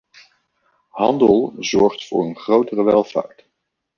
[0.89, 3.45] Handel zorgt voor een grotere welvaart.